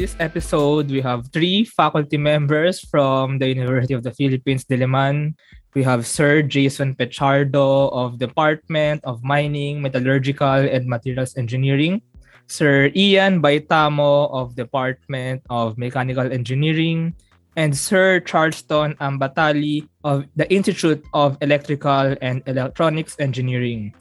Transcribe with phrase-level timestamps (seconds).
[0.00, 5.36] this episode, we have three faculty members from the University of the Philippines, Diliman.
[5.76, 12.00] We have Sir Jason Pechardo of Department of Mining, Metallurgical, and Materials Engineering.
[12.48, 17.12] Sir Ian Baitamo of Department of Mechanical Engineering.
[17.60, 23.92] And Sir Charleston Ambatali of the Institute of Electrical and Electronics Engineering.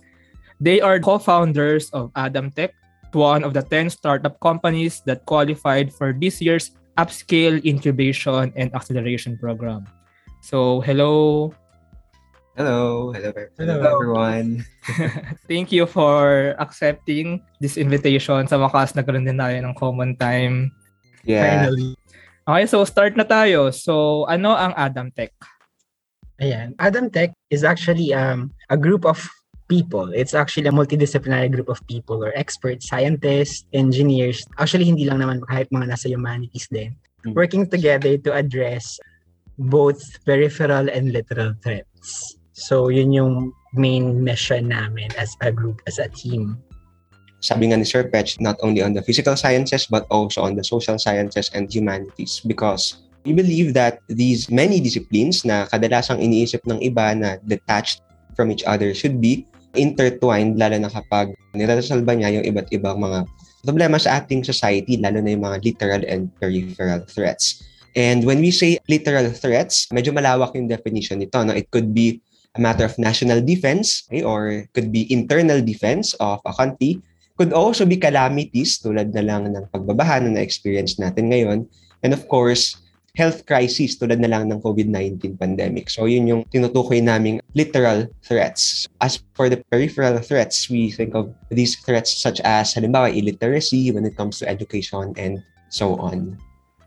[0.63, 2.71] They are co-founders of Adam Tech,
[3.15, 9.37] one of the 10 startup companies that qualified for this year's Upscale Incubation and Acceleration
[9.37, 9.87] Program.
[10.41, 11.53] So, hello.
[12.59, 13.15] Hello.
[13.15, 14.67] Hello, hello everyone.
[15.47, 18.43] Thank you for accepting this invitation.
[18.51, 20.75] Sa wakas, nagkaroon din tayo ng common time.
[21.23, 21.71] Yeah.
[21.71, 21.95] Finally.
[22.43, 23.71] Okay, so start na tayo.
[23.71, 25.31] So, ano ang Adam Tech?
[26.43, 26.75] Ayan.
[26.83, 29.23] Adam Tech is actually um, a group of
[29.69, 30.11] people.
[30.11, 34.43] It's actually a multidisciplinary group of people or experts, scientists, engineers.
[34.57, 36.97] Actually, hindi lang naman kahit mga nasa humanities din.
[37.23, 37.37] Mm-hmm.
[37.37, 38.99] Working together to address
[39.61, 42.35] both peripheral and literal threats.
[42.57, 46.57] So, yun yung main mission namin as a group, as a team.
[47.39, 50.65] Sabi nga ni Sir Petch, not only on the physical sciences, but also on the
[50.65, 56.83] social sciences and humanities because we believe that these many disciplines na kadalasang iniisip ng
[56.83, 58.03] iba na detached
[58.35, 63.25] from each other should be intertwined lalo na kapag niresolve niya yung iba't ibang mga
[63.65, 67.61] problema sa ating society, lalo na yung mga literal and peripheral threats.
[67.97, 71.41] And when we say literal threats, medyo malawak yung definition nito.
[71.41, 71.57] No?
[71.57, 72.21] It could be
[72.55, 74.23] a matter of national defense okay?
[74.23, 77.01] or could be internal defense of a country.
[77.39, 81.59] Could also be calamities tulad na lang ng pagbabaha na na-experience natin ngayon.
[82.03, 82.75] And of course,
[83.19, 85.91] health crisis tulad na lang ng COVID-19 pandemic.
[85.91, 88.87] So yun yung tinutukoy naming literal threats.
[89.03, 94.07] As for the peripheral threats, we think of these threats such as halimbawa illiteracy when
[94.07, 96.39] it comes to education and so on.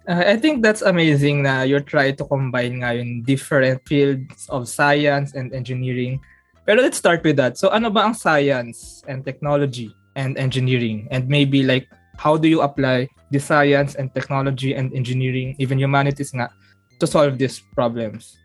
[0.09, 4.67] Uh, I think that's amazing na you try to combine nga yung different fields of
[4.67, 6.19] science and engineering.
[6.65, 7.61] Pero let's start with that.
[7.61, 11.07] So ano ba ang science and technology and engineering?
[11.13, 11.87] And maybe like
[12.17, 16.51] how do you apply the science and technology and engineering, even humanities nga,
[17.01, 18.39] to solve these problems?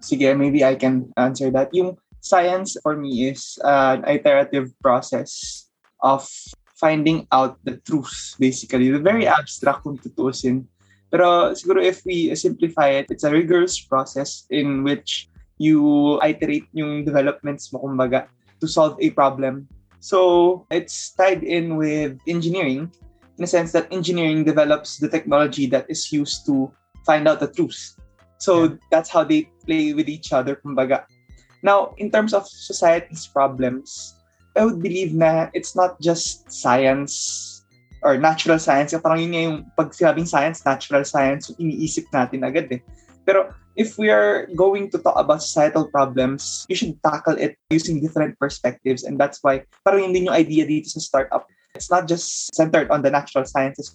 [0.00, 1.74] Sige, maybe I can answer that.
[1.74, 5.66] Yung science for me is an iterative process
[6.02, 6.28] of
[6.78, 8.90] finding out the truth, basically.
[8.90, 10.70] The very abstract kung tutusin.
[11.10, 15.26] Pero siguro if we simplify it, it's a rigorous process in which
[15.58, 18.30] you iterate yung developments mo, kumbaga,
[18.62, 19.66] to solve a problem.
[19.98, 22.94] So, it's tied in with engineering
[23.38, 26.70] in a sense that engineering develops the technology that is used to
[27.06, 27.94] find out the truth.
[28.38, 28.74] So yeah.
[28.90, 31.06] that's how they play with each other, kumbaga.
[31.62, 34.14] Now, in terms of society's problems,
[34.58, 37.64] I would believe na it's not just science
[38.02, 38.94] or natural science.
[38.94, 42.82] Parang yun yung pag sinabing science, natural science, iniisip natin agad eh.
[43.26, 48.02] Pero if we are going to talk about societal problems, you should tackle it using
[48.02, 49.02] different perspectives.
[49.02, 51.46] And that's why parang yun din yung idea dito sa startup
[51.78, 53.94] it's not just centered on the natural sciences.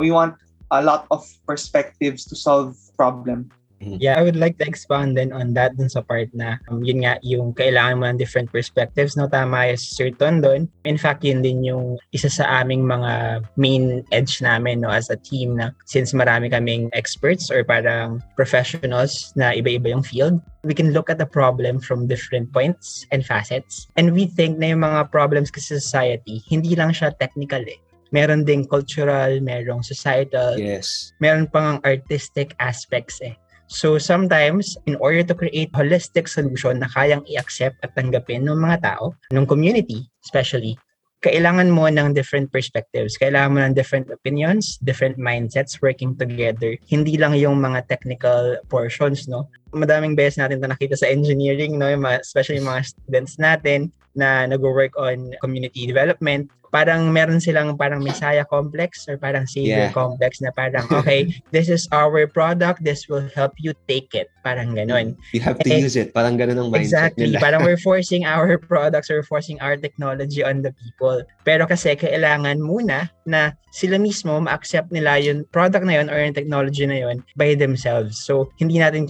[0.00, 0.34] we want
[0.70, 3.52] a lot of perspectives to solve problem.
[3.78, 4.02] Mm-hmm.
[4.02, 7.06] Yeah, I would like to expand then on that dun sa part na um, yun
[7.06, 10.66] nga yung kailangan mo ng different perspectives no tama yung certain doon.
[10.82, 15.18] In fact, yun din yung isa sa aming mga main edge namin no as a
[15.18, 20.90] team na since marami kaming experts or parang professionals na iba-iba yung field, we can
[20.90, 23.86] look at the problem from different points and facets.
[23.94, 27.78] And we think na yung mga problems kasi sa society, hindi lang siya technical eh
[28.08, 31.12] meron ding cultural, merong societal, yes.
[31.20, 33.36] meron pang artistic aspects eh.
[33.68, 38.80] So sometimes, in order to create holistic solution na kayang i-accept at tanggapin ng mga
[38.80, 40.76] tao, ng community especially,
[41.20, 43.18] kailangan mo ng different perspectives.
[43.18, 46.78] Kailangan mo ng different opinions, different mindsets working together.
[46.86, 49.50] Hindi lang yung mga technical portions, no?
[49.74, 51.88] Madaming beses natin na nakita sa engineering, no?
[52.18, 58.44] Especially yung mga students natin na nag-work on community development parang meron silang parang Messiah
[58.44, 59.94] complex or parang Savior yeah.
[59.94, 64.28] complex na parang, okay, this is our product, this will help you take it.
[64.44, 65.16] Parang ganun.
[65.32, 66.12] You have to And, use it.
[66.12, 67.40] Parang ganun ang mindset exactly, nila.
[67.40, 71.24] parang we're forcing our products or forcing our technology on the people.
[71.44, 76.36] Pero kasi kailangan muna na sila mismo ma-accept nila yung product na yun or yung
[76.36, 78.24] technology na yun by themselves.
[78.24, 79.04] So, hindi natin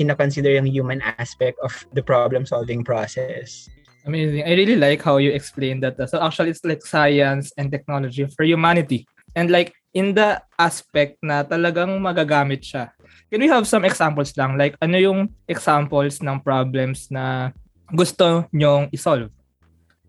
[0.48, 3.68] kina-consider yung human aspect of the problem-solving process.
[4.06, 4.44] Amazing.
[4.46, 6.00] I really like how you explained that.
[6.08, 9.06] So actually, it's like science and technology for humanity.
[9.36, 12.88] And like in the aspect na talagang magagamit siya.
[13.28, 14.56] Can we have some examples lang?
[14.56, 17.52] Like ano yung examples ng problems na
[17.92, 19.28] gusto nyong isolve?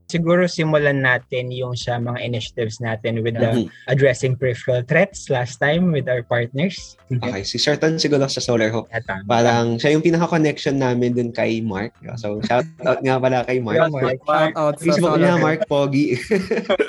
[0.10, 3.66] Siguro simulan natin yung sa mga initiatives natin with the Mhm.
[3.86, 6.98] addressing peripheral threats last time with our partners.
[7.08, 8.90] Okay, si Certain siguro sa Solar Hope.
[9.06, 9.22] Tama.
[9.24, 11.94] Parang siya yung pinaka-connection namin dun kay Mark.
[12.18, 13.78] So, shout out nga pala kay Mark.
[13.78, 14.18] Yeah, Mark.
[14.20, 15.38] Shout out sa Facebook Solar niya.
[15.38, 16.18] Mark Pogi.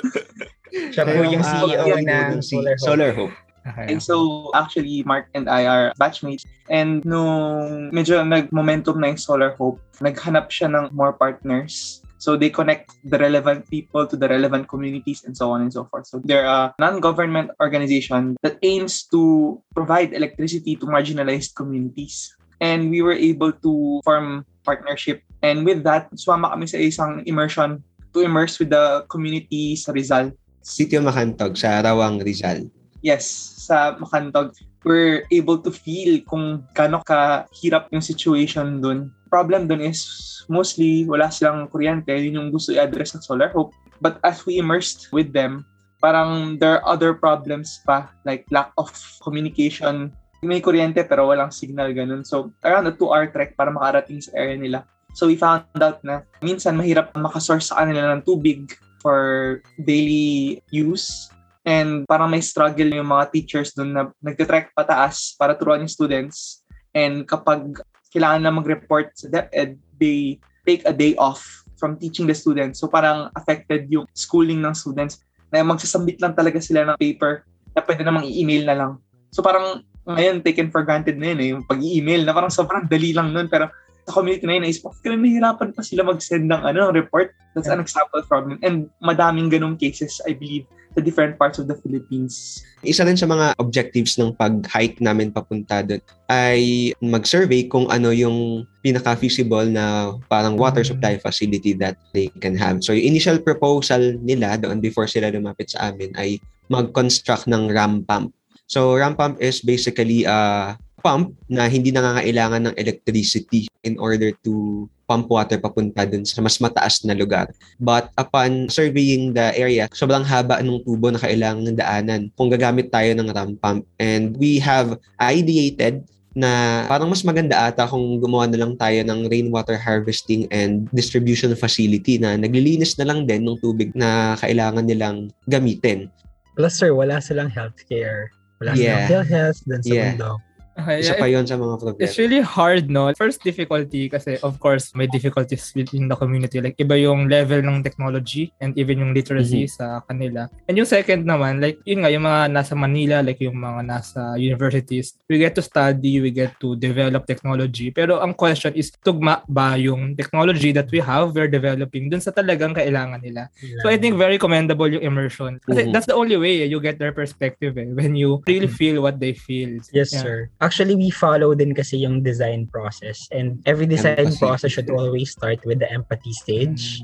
[0.89, 2.81] Siya po yung CEO yan, ng si- Solar Hope.
[2.81, 3.35] Solar Hope.
[3.61, 3.93] Okay.
[3.93, 4.15] And so,
[4.51, 6.41] actually, Mark and I are batchmates.
[6.65, 12.01] And nung medyo nag-momentum na yung Solar Hope, naghanap siya ng more partners.
[12.21, 15.89] So they connect the relevant people to the relevant communities and so on and so
[15.89, 16.05] forth.
[16.05, 22.29] So they're a non-government organization that aims to provide electricity to marginalized communities.
[22.61, 25.25] And we were able to form partnership.
[25.41, 27.81] And with that, sumama kami sa isang immersion
[28.13, 30.29] to immerse with the community sa Rizal.
[30.61, 32.69] Sitio Makantog sa Rawang Rizal.
[33.01, 33.25] Yes,
[33.67, 34.53] sa Makantog,
[34.85, 39.13] we're able to feel kung gaano kahirap yung situation dun.
[39.29, 40.01] Problem dun is
[40.49, 43.73] mostly wala silang kuryente, yun yung gusto i-address ng Solar Hope.
[44.01, 45.65] But as we immersed with them,
[46.01, 48.89] parang there are other problems pa, like lack of
[49.21, 50.09] communication.
[50.41, 52.25] May kuryente pero walang signal ganun.
[52.25, 54.79] So around a two-hour trek para makarating sa area nila.
[55.13, 58.73] So we found out na minsan mahirap makasource sa kanila ng tubig
[59.05, 61.29] for daily use
[61.61, 66.65] And parang may struggle yung mga teachers doon na nagtitrek pataas para turuan yung students.
[66.91, 67.77] And kapag
[68.11, 71.45] kailangan na mag-report sa DepEd, they take a day off
[71.77, 72.81] from teaching the students.
[72.81, 75.21] So parang affected yung schooling ng students
[75.53, 78.91] na magsasambit lang talaga sila ng paper na pwede namang i-email na lang.
[79.29, 83.13] So parang ngayon taken for granted na yun eh, yung pag-email na parang sobrang dali
[83.13, 83.47] lang nun.
[83.47, 83.69] Pero
[84.05, 87.37] sa community na yun, naisip ko, kailan nahihirapan pa sila mag-send ng ano, report.
[87.53, 88.57] That's an example problem.
[88.65, 92.63] And madaming ganong cases, I believe, sa different parts of the Philippines.
[92.83, 98.67] Isa rin sa mga objectives ng pag-hike namin papunta doon ay mag-survey kung ano yung
[98.83, 102.83] pinaka-feasible na parang water supply facility that they can have.
[102.83, 108.03] So, yung initial proposal nila doon before sila lumapit sa amin ay mag-construct ng ram
[108.03, 108.35] pump.
[108.67, 114.85] So, ram pump is basically a pump na hindi nangangailangan ng electricity in order to
[115.09, 117.51] pump water papunta dun sa mas mataas na lugar.
[117.81, 123.11] But upon surveying the area, sobrang haba ng tubo na kailangan daanan kung gagamit tayo
[123.17, 123.83] ng ram pump.
[123.99, 129.27] And we have ideated na parang mas maganda ata kung gumawa na lang tayo ng
[129.27, 135.27] rainwater harvesting and distribution facility na naglilinis na lang din ng tubig na kailangan nilang
[135.51, 136.07] gamitin.
[136.55, 138.31] Plus sir, wala silang healthcare.
[138.63, 139.07] Wala Yeah.
[139.07, 140.07] silang PhilHealth dun sa Yeah.
[140.15, 140.31] mundo.
[140.71, 141.99] Okay, Isa yeah, pa yon sa mga problema.
[141.99, 143.11] It's really hard, no?
[143.19, 146.63] First difficulty kasi of course may difficulties within the community.
[146.63, 150.47] Like iba yung level ng technology and even yung literacy sa kanila.
[150.71, 154.39] And yung second naman, like yun nga, yung mga nasa Manila, like yung mga nasa
[154.39, 157.91] universities, we get to study, we get to develop technology.
[157.91, 162.31] Pero ang question is, tugma ba yung technology that we have, we're developing dun sa
[162.31, 163.51] talagang kailangan nila?
[163.83, 165.59] So I think very commendable yung immersion.
[165.67, 165.91] Kasi Mhm.
[165.91, 169.35] that's the only way you get their perspective eh, when you really feel what they
[169.35, 169.75] feel.
[169.91, 170.23] Yes, Yeah.
[170.23, 170.37] sir.
[170.71, 173.27] Actually, we follow din kasi yung design process.
[173.35, 174.39] And every design Empathy.
[174.39, 177.03] process should always start with the empathy stage.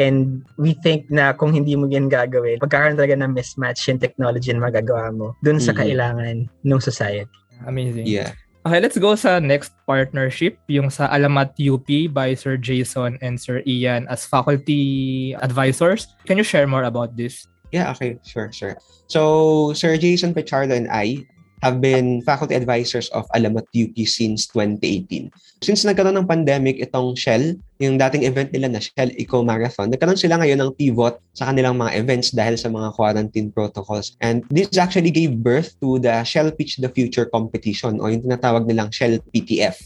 [0.00, 4.48] And we think na kung hindi mo yan gagawin, magkakaroon talaga ng mismatch yung technology
[4.56, 5.78] na magagawa mo dun sa Mhm.
[5.84, 7.28] kailangan ng society.
[7.68, 8.08] Amazing.
[8.08, 8.32] Yeah.
[8.64, 13.60] Okay, let's go sa next partnership, yung sa Alamat UP by Sir Jason and Sir
[13.68, 16.08] Ian as faculty advisors.
[16.24, 17.44] Can you share more about this?
[17.74, 18.16] Yeah, okay.
[18.24, 18.80] Sure, sure.
[19.12, 21.26] So, Sir Jason Pichardo and I
[21.62, 25.30] have been faculty advisors of Alamat UP since 2018.
[25.62, 30.18] Since nagkaroon ng pandemic, itong Shell, yung dating event nila na Shell Eco Marathon, nagkaroon
[30.18, 34.18] sila ngayon ng pivot sa kanilang mga events dahil sa mga quarantine protocols.
[34.18, 38.66] And this actually gave birth to the Shell Pitch the Future competition o yung tinatawag
[38.66, 39.78] nilang Shell PTF.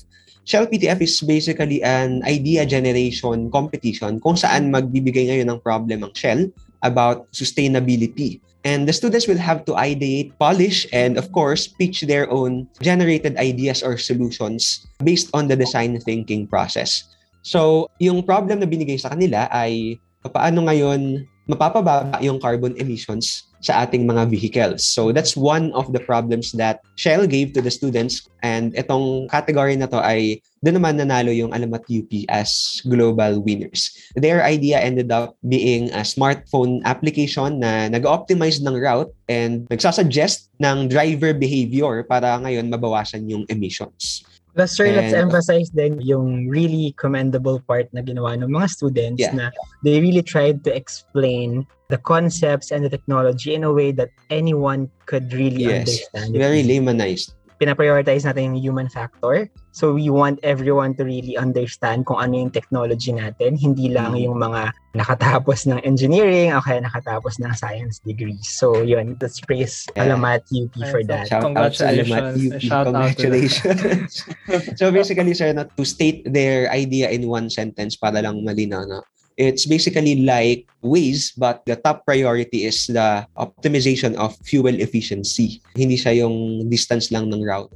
[0.49, 6.15] Shell PTF is basically an idea generation competition kung saan magbibigay ngayon ng problem ang
[6.17, 6.49] Shell
[6.81, 8.41] about sustainability.
[8.67, 13.39] And the students will have to ideate, polish, and of course, pitch their own generated
[13.39, 17.07] ideas or solutions based on the design thinking process.
[17.47, 23.85] So, yung problem na binigay sa kanila ay paano ngayon mapapababa yung carbon emissions sa
[23.85, 24.85] ating mga vehicles.
[24.85, 29.77] So that's one of the problems that Shell gave to the students and itong category
[29.77, 33.95] na to ay doon naman nanalo yung Alamat UP as global winners.
[34.19, 40.91] Their idea ended up being a smartphone application na nag-optimize ng route and nagsasuggest ng
[40.91, 44.27] driver behavior para ngayon mabawasan yung emissions.
[44.57, 49.37] Plus, sir, let's emphasize din yung really commendable part na ginawa ng mga students Yeah.
[49.37, 49.47] na
[49.85, 54.91] they really tried to explain the concepts and the technology in a way that anyone
[55.07, 56.35] could really Yes, understand.
[56.35, 57.33] very laymanized.
[57.57, 59.49] pinaprioritize natin yung human factor.
[59.73, 64.37] So we want everyone to really understand kung ano yung technology natin, hindi lang yung
[64.37, 68.45] mga nakatapos ng engineering o kaya nakatapos ng science degrees.
[68.45, 70.05] So yun, let's praise Yeah.
[70.17, 71.29] Alamat UP for that.
[71.33, 72.61] Shout out sa Alamat UP.
[72.61, 72.61] Congratulations.
[72.61, 72.93] Shout to.
[72.93, 74.11] Congratulations.
[74.81, 79.01] so basically, sir, not to state their idea in one sentence para lang malinaw, no?
[79.37, 85.61] It's basically like ways, but the top priority is the optimization of fuel efficiency.
[85.77, 87.69] Hindi siya yung distance lang ng route.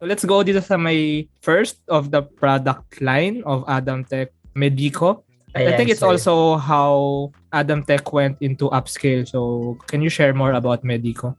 [0.00, 5.22] So let's go dito sa may first of the product line of Adam Tech, Medico.
[5.54, 9.28] I Ayan, think it's so- also how Adam Tech went into upscale.
[9.28, 11.36] So can you share more about Medico?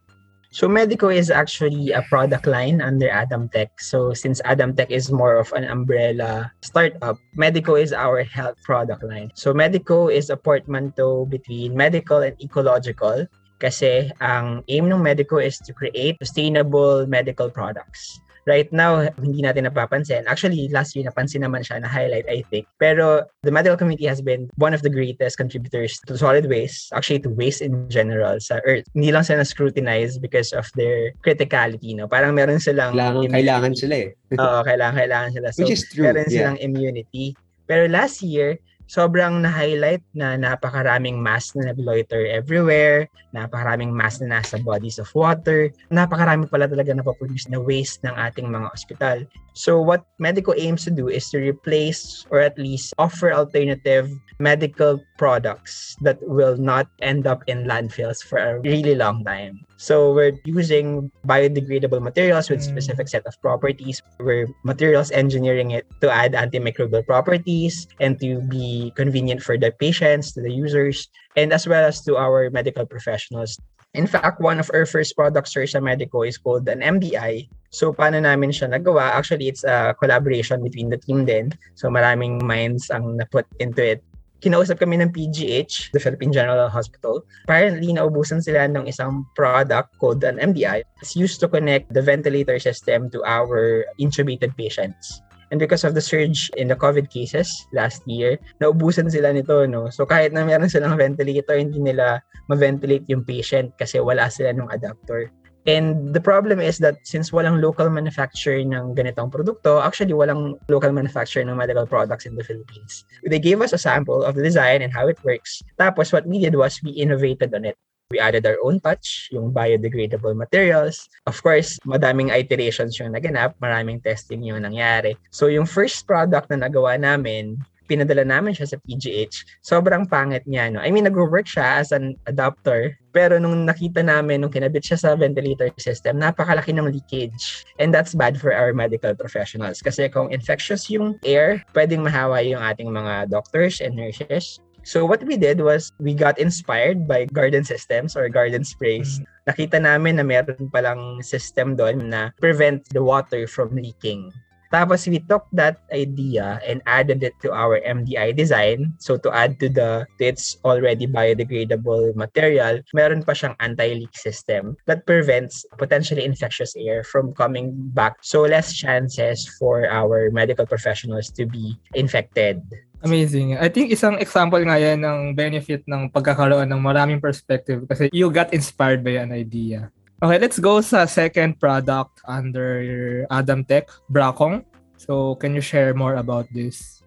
[0.53, 3.73] So Medico is actually a product line under Adam Tech.
[3.81, 9.01] So since Adam Tech is more of an umbrella startup, Medico is our health product
[9.01, 9.33] line.
[9.33, 13.25] So Medico is a portmanteau between medical and ecological
[13.57, 18.21] kasi ang aim ng Medico is to create sustainable medical products.
[18.45, 20.27] Right now, hindi natin napapansin.
[20.27, 22.67] Actually, last year napansin naman siya na highlight, I think.
[22.75, 27.23] Pero the medical community has been one of the greatest contributors to solid waste, actually
[27.23, 28.83] to waste in general sa Earth.
[28.91, 31.95] Hindi lang sila na-scrutinize because of their criticality.
[31.95, 32.11] No?
[32.11, 32.91] Parang meron silang...
[32.93, 33.35] Kailangan, immunity.
[33.39, 34.09] kailangan sila eh.
[34.35, 35.47] Oo, kailangan, kailangan sila.
[35.55, 36.03] So, Which is true.
[36.03, 36.51] meron Yeah.
[36.51, 37.35] silang immunity.
[37.63, 38.59] Pero last year,
[38.93, 45.73] sobrang na-highlight na napakaraming mass na nag-loiter everywhere, napakaraming mass na nasa bodies of water,
[45.89, 49.17] napakarami pala talaga napaproduce na waste ng ating mga ospital.
[49.57, 55.01] So what Medico aims to do is to replace or at least offer alternative medical
[55.17, 59.65] products that will not end up in landfills for a really long time.
[59.77, 62.71] So we're using biodegradable materials with Mm.
[62.71, 63.99] specific set of properties.
[64.19, 70.31] We're materials engineering it to add antimicrobial properties and to be convenient for the patients,
[70.33, 73.59] to the users, and as well as to our medical professionals.
[73.93, 77.45] In fact, one of our first products sir, sa Medico is called an MDI.
[77.69, 79.13] So, paano namin siya nagawa?
[79.13, 81.53] Actually, it's a collaboration between the team din.
[81.77, 84.01] So, maraming minds ang na-put into it.
[84.43, 87.23] Kinausap kami ng PGH, the Philippine General Hospital.
[87.47, 90.83] Apparently, naubusan sila ng isang product called an MDI.
[90.99, 95.23] It's used to connect the ventilator system to our intubated patients.
[95.53, 99.87] And because of the surge in the COVID cases last year, naubusan sila nito, no?
[99.87, 102.19] So kahit na meron silang ventilator, hindi nila
[102.51, 105.31] ma-ventilate yung patient kasi wala sila ng adapter.
[105.65, 110.91] And the problem is that since walang local manufacture ng ganitong produkto, actually walang local
[110.91, 113.05] manufacture ng medical products in the Philippines.
[113.23, 115.63] They gave us a sample of the design and how it works.
[115.79, 117.79] Tapos what we did was we innovated on it.
[118.11, 121.09] We added our own touch, yung biodegradable materials.
[121.25, 125.15] Of course, madaming iterations yung naganap, maraming testing yung nangyari.
[125.31, 130.73] So yung first product na nagawa namin, pinadala namin siya sa PGH, sobrang pangit niya.
[130.73, 130.79] No?
[130.81, 135.09] I mean, nag-work siya as an adapter, pero nung nakita namin, nung kinabit siya sa
[135.13, 137.67] ventilator system, napakalaki ng leakage.
[137.77, 139.83] And that's bad for our medical professionals.
[139.83, 144.59] Kasi kung infectious yung air, pwedeng mahawa yung ating mga doctors and nurses.
[144.83, 149.23] So what we did was we got inspired by garden systems or garden sprays.
[149.47, 154.27] Nakita namin na meron palang system doon na prevent the water from leaking.
[154.73, 158.97] Tapos we took that idea and added it to our MDI design.
[158.97, 164.73] So to add to the to its already biodegradable material, meron pa siyang anti-leak system
[164.89, 168.17] that prevents potentially infectious air from coming back.
[168.25, 172.65] So less chances for our medical professionals to be infected.
[173.05, 173.61] Amazing.
[173.61, 178.31] I think isang example nga yan ng benefit ng pagkakaroon ng maraming perspective kasi you
[178.33, 179.93] got inspired by an idea.
[180.23, 184.63] Okay, let's go sa second product under Adam Tech, Bracong.
[184.95, 187.03] So, can you share more about this?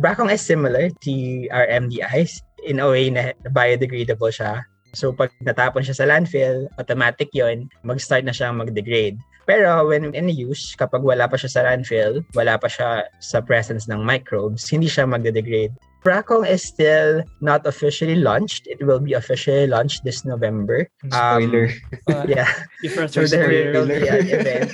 [0.00, 1.12] Bracong is similar to
[1.52, 4.64] our MDIs in a way na biodegradable siya.
[4.96, 9.20] So pag natapon siya sa landfill, automatic yon mag-start na siyang mag-degrade.
[9.44, 13.92] Pero when in use, kapag wala pa siya sa landfill, wala pa siya sa presence
[13.92, 15.76] ng microbes, hindi siya magde-degrade.
[16.04, 18.66] Bracong is still not officially launched.
[18.66, 20.86] It will be officially launched this November.
[21.10, 21.66] Um, Spoiler.
[22.08, 22.48] Uh, Yeah.
[23.10, 24.70] So there will be an event.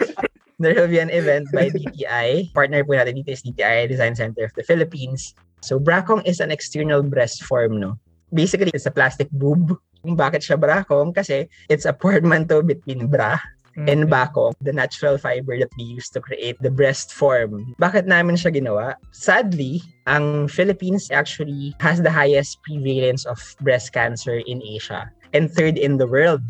[0.59, 2.55] There will be an event by DTI.
[2.55, 5.35] Partner po natin dito is DTI Design Center of the Philippines.
[5.65, 7.99] So Bracong is an external breast form, no?
[8.31, 9.75] Basically, it's a plastic boob.
[10.05, 11.11] Kung bakit siya Bracong?
[11.17, 13.41] Kasi it's a portmanteau between bra
[13.77, 17.75] and bakong, the natural fiber that we use to create the breast form.
[17.79, 18.95] Bakit namin siya ginawa?
[19.11, 25.77] Sadly, ang Philippines actually has the highest prevalence of breast cancer in Asia and third
[25.77, 26.43] in the world.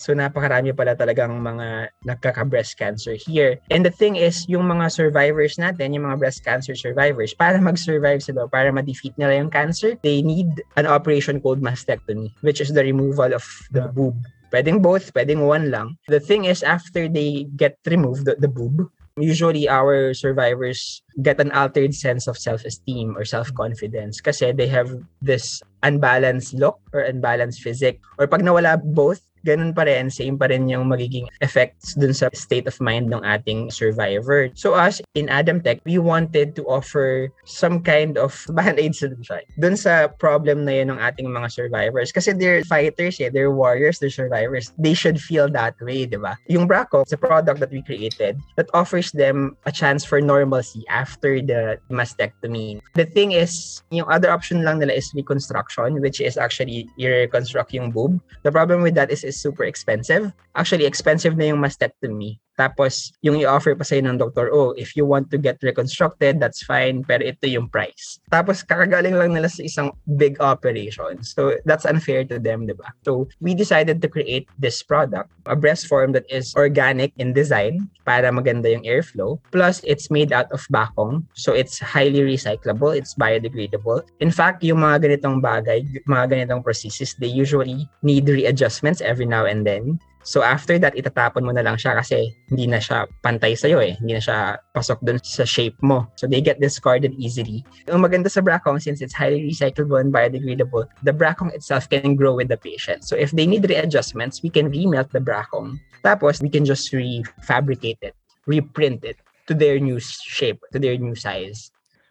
[0.00, 3.60] So napakarami pala talagang mga nagkaka-breast cancer here.
[3.68, 8.24] And the thing is, yung mga survivors natin, yung mga breast cancer survivors, para mag-survive
[8.24, 10.48] sila, para ma-defeat nila yung cancer, they need
[10.80, 13.44] an operation called mastectomy, which is the removal of
[13.76, 14.16] the boob.
[14.50, 15.96] Pwedeng both, pwedeng one lang.
[16.10, 21.52] The thing is, after they get removed, the, the boob, usually our survivors get an
[21.52, 24.90] altered sense of self-esteem or self-confidence kasi they have
[25.22, 28.00] this unbalanced look or unbalanced physique.
[28.18, 32.28] Or pag nawala both, ganun pa rin, same pa rin yung magiging effects dun sa
[32.32, 34.48] state of mind ng ating survivor.
[34.54, 39.76] So us, in Adam Tech, we wanted to offer some kind of band-aid solution dun
[39.76, 42.12] sa problem na yun ng ating mga survivors.
[42.12, 44.72] Kasi they're fighters eh, they're warriors, they're survivors.
[44.78, 46.36] They should feel that way, di ba?
[46.48, 50.84] Yung Braco, it's a product that we created that offers them a chance for normalcy
[50.88, 52.80] after the mastectomy.
[52.94, 57.90] The thing is, yung other option lang nila is reconstruction, which is actually i-reconstruct yung
[57.90, 58.20] boob.
[58.42, 60.34] The problem with that is is super expensive.
[60.58, 62.42] Actually, expensive na yung mastectomy.
[62.60, 66.60] Tapos, yung i-offer pa sa'yo ng doktor, oh, if you want to get reconstructed, that's
[66.60, 68.20] fine, pero ito yung price.
[68.28, 69.88] Tapos, kakagaling lang nila sa isang
[70.20, 71.24] big operation.
[71.24, 72.92] So, that's unfair to them, di ba?
[73.08, 77.88] So, we decided to create this product, a breast form that is organic in design
[78.04, 79.40] para maganda yung airflow.
[79.56, 81.24] Plus, it's made out of bakong.
[81.32, 84.04] So, it's highly recyclable, it's biodegradable.
[84.20, 89.48] In fact, yung mga ganitong bagay, mga ganitong prosthesis, they usually need readjustments every now
[89.48, 89.96] and then.
[90.22, 93.96] So after that, itatapon mo na lang siya kasi hindi na siya pantay sa'yo eh.
[93.98, 94.38] Hindi na siya
[94.76, 96.06] pasok dun sa shape mo.
[96.20, 97.64] So they get discarded easily.
[97.88, 102.36] Ang maganda sa Bracong, since it's highly recyclable and biodegradable, the Bracong itself can grow
[102.36, 103.04] with the patient.
[103.04, 105.80] So if they need readjustments, we can remelt the Bracong.
[106.04, 111.14] Tapos, we can just refabricate it, reprint it to their new shape, to their new
[111.14, 111.70] size.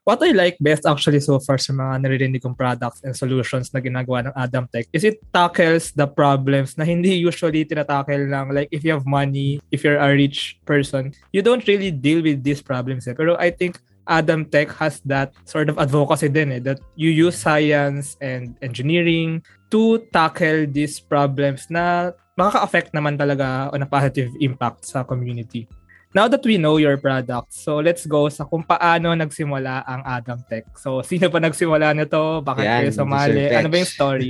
[0.09, 3.77] What I like best actually so far sa mga naririnig kong products and solutions na
[3.77, 8.73] ginagawa ng Adam Tech is it tackles the problems na hindi usually tinatackle lang like
[8.73, 12.57] if you have money, if you're a rich person, you don't really deal with these
[12.57, 13.05] problems.
[13.05, 13.13] Eh.
[13.13, 13.77] Pero I think
[14.09, 19.45] Adam Tech has that sort of advocacy din eh, that you use science and engineering
[19.69, 25.69] to tackle these problems na makaka-affect naman talaga on a positive impact sa community.
[26.09, 30.41] Now that we know your product, so let's go sa kung paano nagsimula ang Adam
[30.49, 30.65] Tech.
[30.73, 32.41] So, sino pa nagsimula nito?
[32.41, 33.45] Bakit Yan, kayo sumali?
[33.53, 34.29] Ano ba yung story?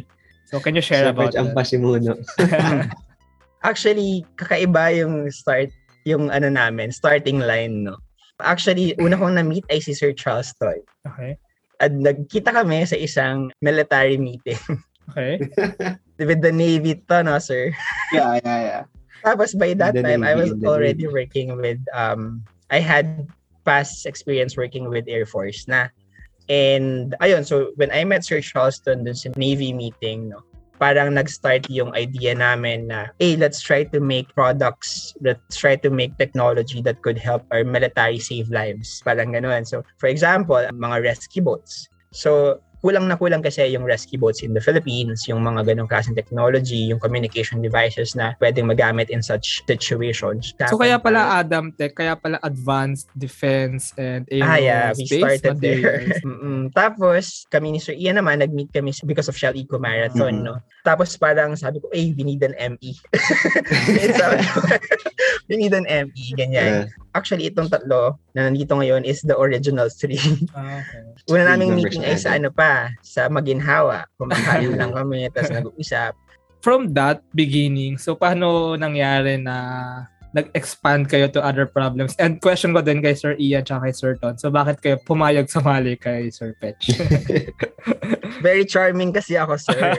[0.51, 2.19] So, can you share Sir about Pex ang pasimuno.
[3.69, 5.71] Actually, kakaiba yung start,
[6.03, 7.95] yung ano namin, starting line, no?
[8.43, 10.80] Actually, una kong na-meet ay si Sir Charles Toy.
[11.08, 11.39] Okay.
[11.80, 14.60] At nagkita kami sa isang military meeting
[15.10, 15.41] Okay.
[16.21, 17.73] with the Navy to, no, sir?
[18.13, 18.84] Yeah, yeah, yeah.
[19.23, 21.13] Tapos by that time, I was already Navy.
[21.13, 23.27] working with, um, I had
[23.65, 25.89] past experience working with Air Force na.
[26.49, 30.41] And ayun, so when I met Sir Charleston dun sa Navy meeting, no,
[30.79, 35.91] parang nag-start yung idea namin na, hey, let's try to make products, let's try to
[35.91, 39.03] make technology that could help our military save lives.
[39.05, 39.67] Parang ganun.
[39.67, 41.91] So, for example, mga rescue boats.
[42.15, 46.15] So, kulang na kulang kasi yung rescue boats in the Philippines, yung mga ganong klaseng
[46.15, 50.55] technology, yung communication devices na pwedeng magamit in such situations.
[50.71, 54.95] So, kaya pala Adam Tech, kaya pala Advanced Defense and Ah, yeah.
[54.95, 56.07] We Aerospace started there.
[56.27, 56.71] Mm-mm.
[56.71, 60.45] Tapos, kami ni Sir Ian naman, nag-meet kami because of Shell Eco Marathon, Mhm.
[60.47, 60.55] no?
[60.81, 62.95] Tapos parang sabi ko, eh, we need an ME.
[63.11, 64.59] And sabi ko,
[65.49, 66.85] we need an ME, ganyan.
[66.85, 70.21] Uh, Actually, itong tatlo na nandito ngayon is the original three.
[70.53, 71.01] Ah, okay.
[71.33, 74.05] Una naming meeting ay sa ano pa, sa Maginhawa.
[74.21, 76.13] Kumakain lang kami, tapos nag-uusap.
[76.62, 79.57] From that beginning, so paano nangyari na
[80.38, 82.13] nag-expand kayo to other problems?
[82.21, 84.38] And question ko din kay Sir Ian tsaka kay Sir Ton.
[84.38, 86.93] So bakit kayo pumayag sumali kay Sir Petch?
[88.45, 89.97] Very charming kasi ako, sir.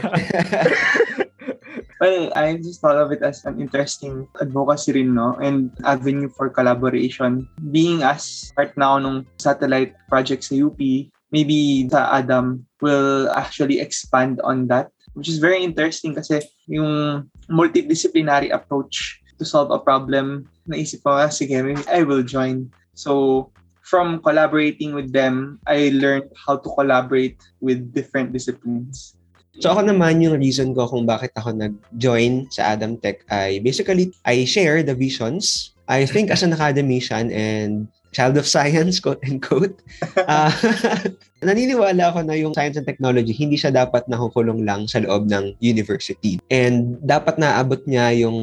[2.00, 5.36] Well, I just thought of it as an interesting advocacy rin, no?
[5.36, 7.44] And avenue for collaboration.
[7.70, 10.80] Being as part now nung satellite project sa UP,
[11.28, 16.40] maybe sa Adam will actually expand on that, which is very interesting kasi
[16.72, 22.72] yung multidisciplinary approach to solve a problem, naisip ko, ah, sige, maybe I will join.
[22.96, 23.52] So,
[23.84, 29.19] from collaborating with them, I learned how to collaborate with different disciplines.
[29.58, 34.14] So ako naman yung reason ko kung bakit ako nag-join sa Adam Tech ay basically
[34.22, 35.74] I share the visions.
[35.90, 39.82] I think as an academician and child of science, quote unquote,
[40.26, 40.54] uh,
[41.46, 45.58] naniniwala ako na yung science and technology, hindi siya dapat nakukulong lang sa loob ng
[45.58, 46.38] university.
[46.50, 48.38] And dapat naabot niya yung,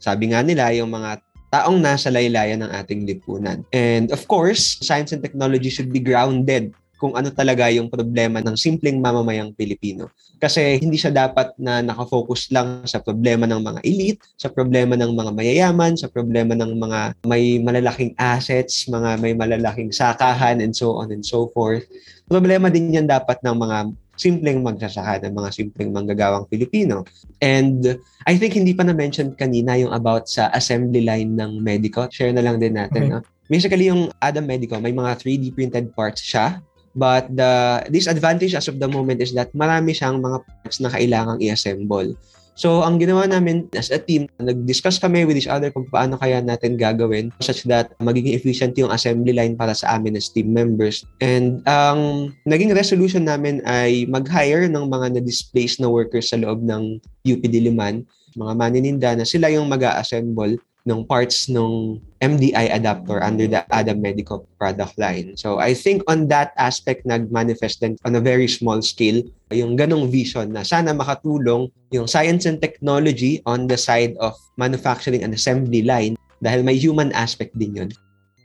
[0.00, 3.66] sabi nga nila, yung mga taong nasa laylayan ng ating lipunan.
[3.74, 6.70] And of course, science and technology should be grounded
[7.00, 10.12] kung ano talaga yung problema ng simpleng mamamayang Pilipino.
[10.36, 15.12] Kasi hindi siya dapat na nakafocus lang sa problema ng mga elite, sa problema ng
[15.16, 21.00] mga mayayaman, sa problema ng mga may malalaking assets, mga may malalaking sakahan, and so
[21.00, 21.88] on and so forth.
[22.28, 23.78] Problema din yan dapat ng mga
[24.20, 27.08] simpleng magsasaka, ng mga simpleng manggagawang Pilipino.
[27.40, 27.96] And
[28.28, 32.04] I think hindi pa na-mention kanina yung about sa assembly line ng Medico.
[32.12, 33.08] Share na lang din natin.
[33.08, 33.12] Okay.
[33.16, 33.24] No?
[33.50, 36.62] Basically, yung Adam Medico, may mga 3D printed parts siya.
[36.94, 41.38] But the disadvantage as of the moment is that marami siyang mga parts na kailangang
[41.38, 42.18] i-assemble.
[42.60, 46.44] So, ang ginawa namin as a team, nag-discuss kami with each other kung paano kaya
[46.44, 51.06] natin gagawin such that magiging efficient yung assembly line para sa amin as team members.
[51.24, 57.00] And ang naging resolution namin ay mag-hire ng mga na-displaced na workers sa loob ng
[57.24, 58.04] UP Diliman,
[58.36, 64.00] mga maninda na sila yung mag assemble ng parts ng MDI adapter under the Adam
[64.00, 65.36] Medical product line.
[65.36, 70.08] So I think on that aspect, nag-manifest din on a very small scale yung ganong
[70.08, 75.82] vision na sana makatulong yung science and technology on the side of manufacturing and assembly
[75.82, 77.90] line dahil may human aspect din yun.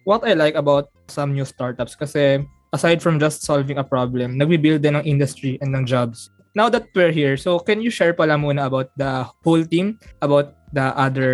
[0.06, 2.44] What I like about some new startups kasi
[2.76, 6.30] aside from just solving a problem, nagbi-build din ng industry and ng jobs.
[6.56, 10.56] Now that we're here, so can you share pala muna about the whole team, about
[10.74, 11.34] the other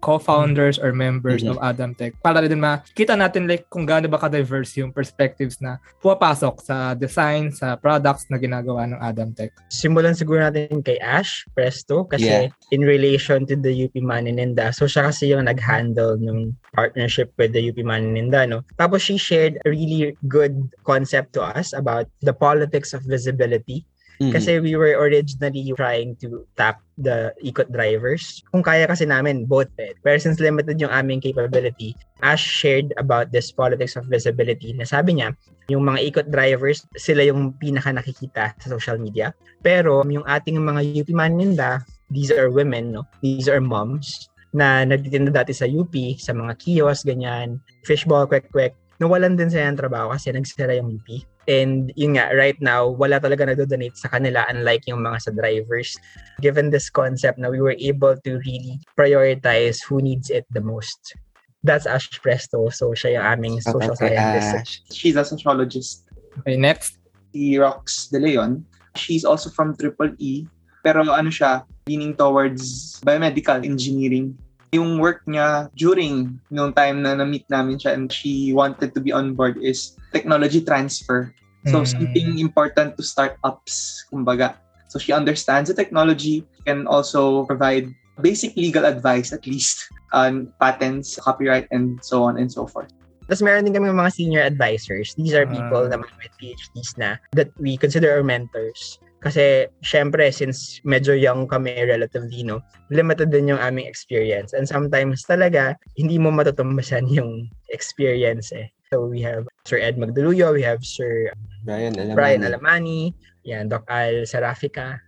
[0.00, 1.52] co-founders or members Mhm.
[1.52, 5.76] of Adam Tech para din makita natin like kung gaano ba ka-diverse yung perspectives na
[6.00, 9.52] pumapasok sa design, sa products na ginagawa ng Adam Tech.
[9.68, 14.70] Simulan siguro natin kay Ash Presto kasi in relation to the UP Manininda.
[14.70, 18.46] So siya kasi yung nag-handle ng partnership with the UP Manininda.
[18.46, 18.62] No?
[18.78, 20.54] Tapos she shared a really good
[20.86, 23.84] concept to us about the politics of visibility
[24.20, 28.44] Kasi we were originally trying to tap the ikot drivers.
[28.52, 29.96] Kung kaya kasi namin, both eh.
[30.04, 35.16] Pero since limited yung aming capability, Ash shared about this politics of visibility na sabi
[35.16, 35.32] niya,
[35.72, 39.32] yung mga ikot drivers, sila yung pinaka nakikita sa social media.
[39.64, 41.80] Pero yung ating mga UP maninda,
[42.12, 43.08] these are women, no?
[43.24, 47.56] These are moms na nagtitinda dati sa UP, sa mga kiosk, ganyan,
[47.88, 48.76] fishball, kwek-kwek.
[49.00, 51.08] Nawalan din sila ng trabaho kasi nagsira yung UP.
[51.50, 55.98] And yun nga, right now, wala talaga nagdo-donate sa kanila unlike yung mga sa drivers.
[56.38, 61.18] Given this concept na we were able to really prioritize who needs it the most.
[61.66, 62.70] That's Ash Presto.
[62.70, 64.54] So, siya yung aming social Shout out kay scientist.
[64.54, 64.72] Ash.
[64.94, 66.06] She's a sociologist.
[66.46, 67.02] Okay, next.
[67.34, 68.62] Si Rox De Leon.
[68.94, 70.46] She's also from Triple E.
[70.86, 74.38] Pero ano siya, leaning towards biomedical engineering.
[74.70, 79.10] Yung work niya during yung time na na-meet namin siya and she wanted to be
[79.10, 81.34] on board is technology transfer.
[81.68, 81.90] So Mm.
[81.90, 84.56] something important to startups, kumbaga.
[84.88, 87.90] So she understands the technology, can also provide
[88.22, 92.90] basic legal advice at least on patents, copyright, and so on and so forth.
[93.30, 95.14] Tapos meron din kami mga senior advisors.
[95.14, 95.94] These are people Ah.
[95.94, 98.98] naman with PhDs na that we consider our mentors.
[99.20, 104.56] Kasi, syempre, since medyo young kami relatively, no, limited din yung aming experience.
[104.56, 108.72] And sometimes talaga, hindi mo matutumbasan yung experience eh.
[108.88, 111.30] So, we have Sir Ed Magduluyo, we have Sir
[111.62, 112.42] Brian, alam Brian.
[112.42, 113.12] Alamani,
[113.44, 114.98] yan, Doc Al Sarafica.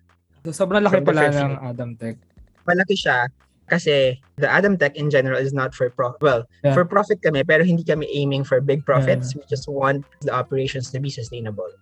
[0.44, 2.20] So, sobrang laki pala ng Adam Tech.
[2.68, 3.26] Malaki siya
[3.66, 6.20] kasi the Adam Tech in general is not for profit.
[6.20, 6.76] Well, Yeah.
[6.76, 9.32] for profit kami, pero hindi kami aiming for big profits.
[9.34, 11.72] We just want the operations to be sustainable.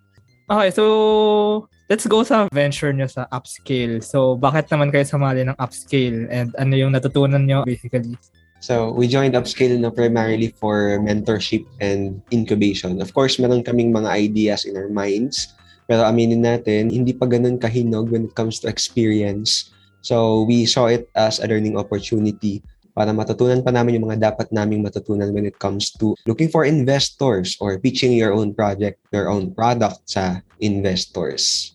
[0.50, 4.02] Okay, so let's go sa venture nyo sa upscale.
[4.02, 8.18] So, bakit naman kayo sumali ng upscale and ano yung natutunan nyo basically?
[8.58, 13.00] So, we joined Upscale na primarily for mentorship and incubation.
[13.00, 15.54] Of course, meron kaming mga ideas in our minds.
[15.88, 19.72] Pero aminin natin, hindi pa ganun kahinog when it comes to experience.
[20.02, 22.60] So, we saw it as a learning opportunity
[23.00, 26.68] para matutunan pa namin yung mga dapat naming matutunan when it comes to looking for
[26.68, 31.72] investors or pitching your own project, your own product sa investors.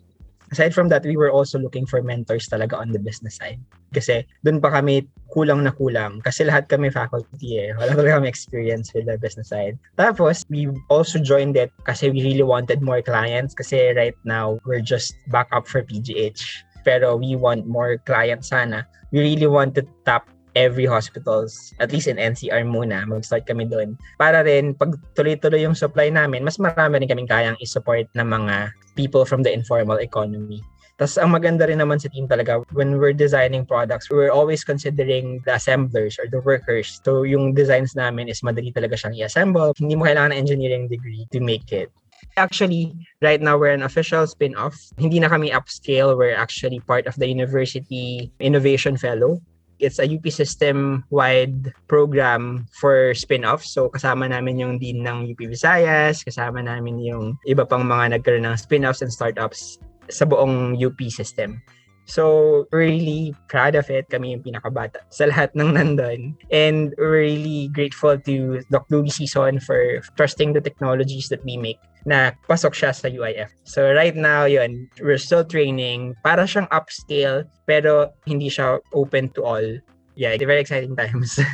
[0.55, 3.59] aside from that, we were also looking for mentors talaga on the business side.
[3.91, 6.23] Kasi doon pa kami kulang na kulang.
[6.23, 7.75] Kasi lahat kami faculty eh.
[7.75, 9.75] Wala talaga kami experience with the business side.
[9.99, 13.51] Tapos, we also joined it kasi we really wanted more clients.
[13.51, 16.43] Kasi right now, we're just back up for PGH.
[16.87, 18.87] Pero we want more clients sana.
[19.09, 23.99] We really want to tap every hospitals, at least in NCR muna, mag-start kami doon.
[24.17, 28.71] Para rin, pag tuloy-tuloy yung supply namin, mas marami rin kaming kayang i-support ng mga
[28.95, 30.63] people from the informal economy.
[30.95, 35.43] Tapos ang maganda rin naman sa team talaga, when we're designing products, we're always considering
[35.43, 37.03] the assemblers or the workers.
[37.03, 39.75] So yung designs namin is madali talaga siyang i-assemble.
[39.75, 41.91] Hindi mo kailangan ng engineering degree to make it.
[42.39, 44.75] Actually, right now we're an official spin-off.
[44.95, 46.15] Hindi na kami upscale.
[46.15, 49.43] We're actually part of the University Innovation Fellow.
[49.85, 53.61] It's a UP system-wide program for spin-off.
[53.61, 58.49] So kasama namin yung Dean ng UP Visayas, kasama namin yung iba pang mga nagkaroon
[58.49, 59.77] ng spin-offs and startups
[60.09, 61.61] sa buong UP system.
[62.05, 64.05] So, really proud of it.
[64.13, 66.37] Kami yung pinakabata sa lahat ng nandun.
[66.53, 71.81] And really grateful to Doc Louis Season for trusting the technologies that we make.
[72.05, 73.49] Na pasok siya sa UIF.
[73.65, 76.13] So right now, yun, we're still training.
[76.21, 79.67] Para siyang upscale, pero hindi siya open to all.
[80.15, 81.37] Yeah, very exciting times.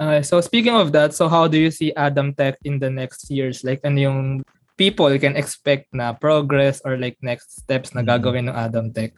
[0.00, 3.28] Uh, so speaking of that, so how do you see Adam Tech in the next
[3.28, 3.60] years?
[3.60, 4.18] Like ano yung
[4.80, 9.12] people can expect na progress or like next steps na gagawin ng Adam Tech?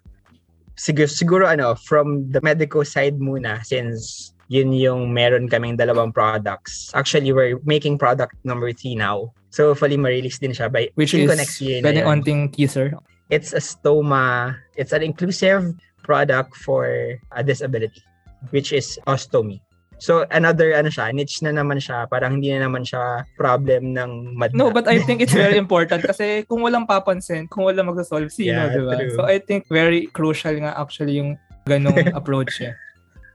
[0.77, 6.93] siguro, siguro ano, from the medical side muna since yun yung meron kaming dalawang products.
[6.95, 9.33] Actually, we're making product number three now.
[9.53, 12.09] So hopefully ma-release din siya by Which is next year yun.
[12.09, 12.97] onting teaser.
[13.29, 16.89] It's a stoma, it's an inclusive product for
[17.33, 18.01] a disability
[18.51, 19.61] which is ostomy.
[20.03, 24.35] So another ano siya, niche na naman siya, parang hindi na naman siya problem ng
[24.35, 24.67] madna.
[24.67, 28.67] No, but I think it's very important kasi kung walang papansin, kung walang magsasolve, sino,
[28.67, 28.99] Yeah, di ba?
[29.15, 31.39] So I think very crucial nga actually yung
[31.71, 32.75] ganong approach niya.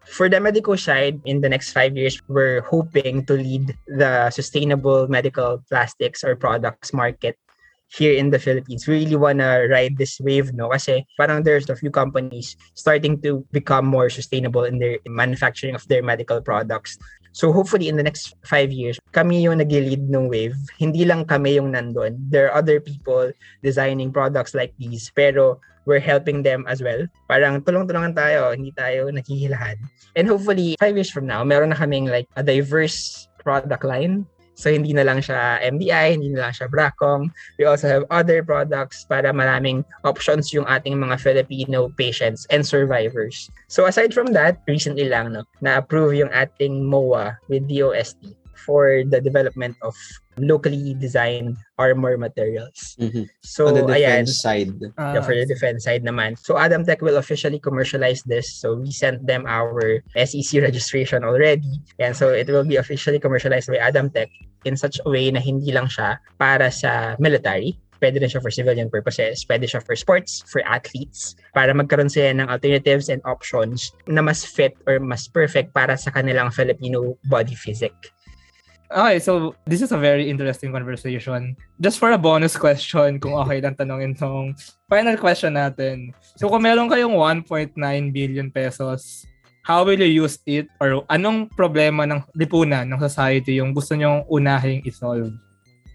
[0.09, 5.07] For the medical side, in the next five years, we're hoping to lead the sustainable
[5.07, 7.37] medical plastics or products market
[7.87, 8.87] here in the Philippines.
[8.87, 10.69] We really wanna ride this wave, no?
[10.69, 15.87] Kasi parang there's a few companies starting to become more sustainable in their manufacturing of
[15.87, 16.97] their medical products.
[17.31, 20.57] So hopefully in the next five years, kami yung nag-lead ng wave.
[20.79, 22.17] Hindi lang kami yung nandun.
[22.29, 27.07] There are other people designing products like these, pero we're helping them as well.
[27.31, 29.79] Parang tulong-tulungan tayo, hindi tayo nakihilahad.
[30.19, 34.27] And hopefully, five years from now, meron na kaming like a diverse product line.
[34.57, 37.29] So, hindi na lang siya MDI, hindi na lang siya Bracom.
[37.61, 43.53] We also have other products para maraming options yung ating mga Filipino patients and survivors.
[43.69, 49.21] So, aside from that, recently lang, no, na-approve yung ating MOA with DOST for the
[49.21, 49.93] development of
[50.37, 52.93] locally designed armor materials.
[53.01, 53.25] Mhm.
[53.41, 54.69] So, On the ayan, defense side.
[54.77, 56.37] yeah, Ah, for the defense side naman.
[56.37, 58.53] So Adam Tech will officially commercialize this.
[58.53, 61.81] So we sent them our SEC registration already.
[61.97, 64.29] And so it will be officially commercialized by Adam Tech
[64.65, 67.77] in such a way na hindi lang siya para sa military.
[67.97, 69.41] Pwede rin siya for civilian purposes.
[69.41, 74.45] Pwede siya for sports, for athletes, para magkaroon sila ng alternatives and options na mas
[74.45, 78.13] fit or mas perfect para sa kanilang Filipino body physique.
[78.87, 81.59] Okay, so this is a very interesting conversation.
[81.75, 84.55] Just for a bonus question, kung okay lang tanongin tong
[84.87, 86.15] final question natin.
[86.39, 87.11] So kung meron kayong
[87.43, 87.75] 1.9
[88.15, 89.27] billion pesos,
[89.67, 90.71] how will you use it?
[90.79, 95.35] Or anong problema ng lipunan ng society yung gusto nyong unahing isolve?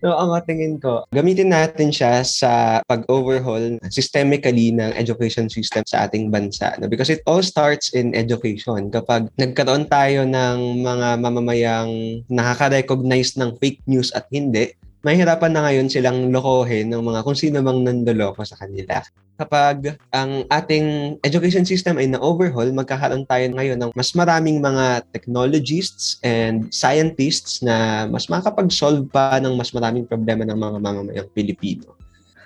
[0.03, 6.27] No, ang tingin ko, gamitin natin siya sa pag-overhaul systemically ng education system sa ating
[6.27, 6.75] bansa.
[6.83, 6.91] No?
[6.91, 8.91] Because it all starts in education.
[8.91, 15.87] Kapag nagkaroon tayo ng mga mamamayang nakaka-recognize ng fake news at hindi, mahirapan na ngayon
[15.91, 19.03] silang lokohin ng mga kung sino mang nandoloko sa kanila.
[19.37, 26.23] Kapag ang ating education system ay na-overhaul, magkakaroon tayo ngayon ng mas maraming mga technologists
[26.23, 31.99] and scientists na mas makakapag-solve pa ng mas maraming problema ng mga mamamayang Pilipino.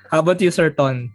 [0.09, 1.13] How about you, Sir Ton?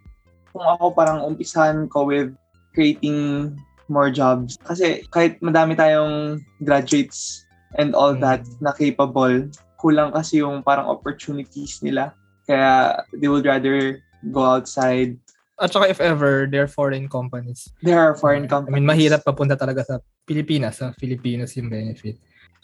[0.52, 2.30] kung ako parang umpisahan ko with
[2.76, 3.50] creating
[3.88, 4.60] more jobs.
[4.62, 7.48] Kasi kahit madami tayong graduates
[7.80, 9.48] and all that na capable,
[9.82, 12.14] kulang kasi yung parang opportunities nila.
[12.46, 13.98] Kaya they would rather
[14.30, 15.18] go outside.
[15.58, 17.66] At saka if ever, they're foreign companies.
[17.82, 18.78] There are foreign I companies.
[18.78, 22.18] mean, mahirap papunta talaga sa Pilipinas, sa Filipinos yung benefit.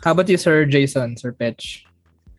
[0.06, 1.82] How about you, Sir Jason, Sir Petch?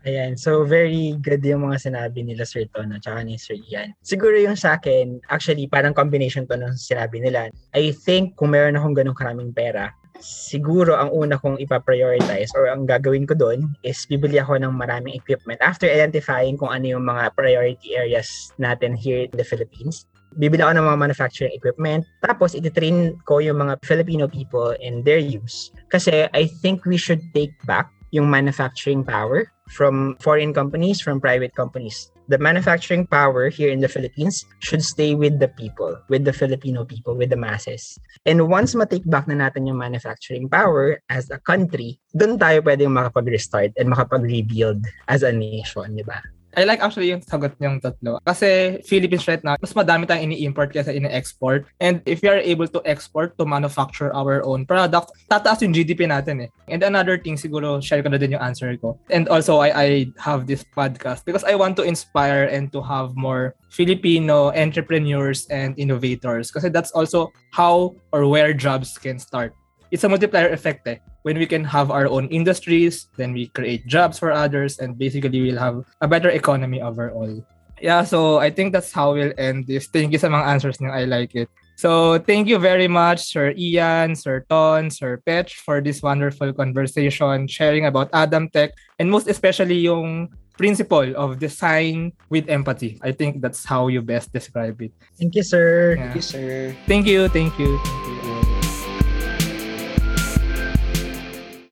[0.07, 3.91] Ayan, so very good yung mga sinabi nila Sir Ton at saka ni Sir Ian.
[3.99, 7.51] Siguro yung sa akin, actually parang combination to ng sinabi nila.
[7.75, 12.85] I think kung meron akong ganong karaming pera, siguro ang una kong ipaprioritize or ang
[12.85, 17.33] gagawin ko doon is bibili ako ng maraming equipment after identifying kung ano yung mga
[17.33, 20.05] priority areas natin here in the Philippines.
[20.37, 22.05] Bibili ako ng mga manufacturing equipment.
[22.21, 25.73] Tapos, ititrain ko yung mga Filipino people in their use.
[25.89, 31.57] Kasi I think we should take back yung manufacturing power from foreign companies, from private
[31.57, 32.13] companies.
[32.29, 36.85] The manufacturing power here in the Philippines should stay with the people, with the Filipino
[36.85, 37.97] people, with the masses.
[38.21, 42.93] And once ma-take back na natin yung manufacturing power as a country, doon tayo pwedeng
[42.93, 46.21] makapag-restart and makapag-rebuild as a nation, di ba?
[46.59, 48.19] I like actually yung sagot niyong tatlo.
[48.27, 51.63] Kasi Philippines right now, mas madami tayong ini-import kaysa ini-export.
[51.79, 56.11] And if we are able to export to manufacture our own product, tataas yung GDP
[56.11, 56.49] natin eh.
[56.67, 58.99] And another thing, siguro share ko na din yung answer ko.
[59.07, 59.87] And also, I, I
[60.19, 65.79] have this podcast because I want to inspire and to have more Filipino entrepreneurs and
[65.79, 66.51] innovators.
[66.51, 69.55] Kasi that's also how or where jobs can start.
[69.91, 73.85] It's a multiplier effect eh when we can have our own industries, then we create
[73.87, 77.43] jobs for others, and basically we'll have a better economy overall.
[77.81, 79.87] Yeah, so I think that's how we'll end this.
[79.87, 80.91] Thank you sa mga answers niyo.
[80.91, 81.47] I like it.
[81.79, 87.47] So thank you very much, Sir Ian, Sir Ton, Sir Petch, for this wonderful conversation,
[87.47, 90.27] sharing about Adam Tech, and most especially yung
[90.59, 92.99] principle of design with empathy.
[92.99, 94.91] I think that's how you best describe it.
[95.15, 95.95] Thank you, sir.
[95.95, 96.03] Yeah.
[96.03, 96.75] Thank you, sir.
[96.83, 97.79] Thank you, thank you.